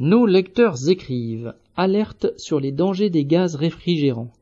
[0.00, 4.32] Nos lecteurs écrivent Alerte sur les dangers des gaz réfrigérants.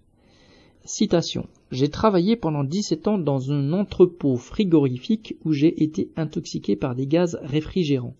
[0.86, 1.46] Citation.
[1.71, 7.07] J'ai travaillé pendant 17 ans dans un entrepôt frigorifique où j'ai été intoxiqué par des
[7.07, 8.14] gaz réfrigérants.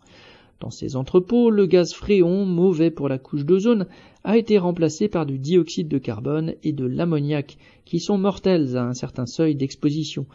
[0.61, 3.87] Dans ces entrepôts, le gaz fréon, mauvais pour la couche d'ozone,
[4.25, 7.57] a été remplacé par du dioxyde de carbone et de l'ammoniac,
[7.87, 10.27] qui sont mortels à un certain seuil d'exposition.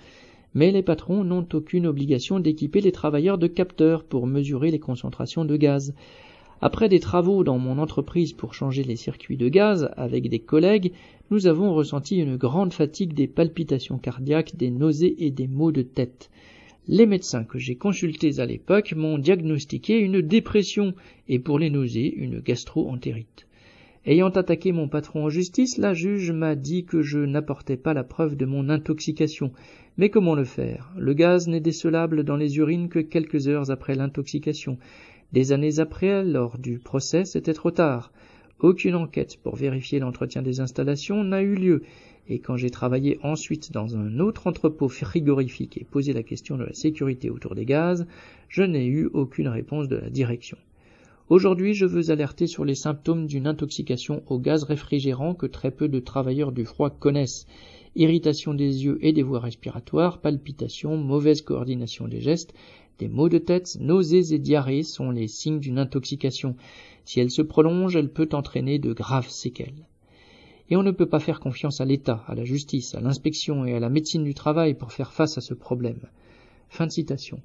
[0.56, 5.46] Mais les patrons n'ont aucune obligation d'équiper les travailleurs de capteurs pour mesurer les concentrations
[5.46, 5.94] de gaz.
[6.62, 10.92] Après des travaux dans mon entreprise pour changer les circuits de gaz avec des collègues,
[11.30, 15.84] nous avons ressenti une grande fatigue des palpitations cardiaques, des nausées et des maux de
[15.84, 16.32] tête.
[16.88, 20.94] Les médecins que j'ai consultés à l'époque m'ont diagnostiqué une dépression
[21.28, 23.47] et pour les nausées une gastro-entérite.
[24.06, 28.04] Ayant attaqué mon patron en justice, la juge m'a dit que je n'apportais pas la
[28.04, 29.52] preuve de mon intoxication.
[29.98, 30.94] Mais comment le faire?
[30.98, 34.78] Le gaz n'est décelable dans les urines que quelques heures après l'intoxication.
[35.34, 38.14] Des années après, lors du procès, c'était trop tard.
[38.60, 41.84] Aucune enquête pour vérifier l'entretien des installations n'a eu lieu,
[42.30, 46.64] et quand j'ai travaillé ensuite dans un autre entrepôt frigorifique et posé la question de
[46.64, 48.08] la sécurité autour des gaz,
[48.50, 50.58] je n'ai eu aucune réponse de la direction.
[51.30, 55.90] Aujourd'hui, je veux alerter sur les symptômes d'une intoxication au gaz réfrigérant que très peu
[55.90, 57.46] de travailleurs du froid connaissent.
[57.96, 62.54] Irritation des yeux et des voies respiratoires, palpitations, mauvaise coordination des gestes,
[62.98, 66.56] des maux de tête, nausées et diarrhées sont les signes d'une intoxication.
[67.04, 69.86] Si elle se prolonge, elle peut entraîner de graves séquelles.
[70.70, 73.74] Et on ne peut pas faire confiance à l'État, à la justice, à l'inspection et
[73.74, 76.00] à la médecine du travail pour faire face à ce problème.
[76.70, 77.42] Fin de citation.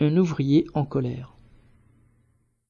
[0.00, 1.35] Un ouvrier en colère.